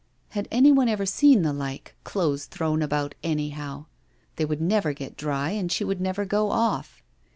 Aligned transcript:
Had 0.29 0.47
one 0.51 0.87
ever 0.89 1.05
seen 1.05 1.43
the 1.43 1.53
like, 1.53 1.93
clothes 2.03 2.45
thrown 2.45 2.81
about 2.81 3.13
anyhow? 3.21 3.85
They 4.37 4.45
would 4.45 4.59
never 4.59 4.93
get 4.93 5.15
dry, 5.15 5.51
and 5.51 5.71
she 5.71 5.83
would 5.83 6.01
never 6.01 6.25
go 6.25 6.49
off! 6.49 7.03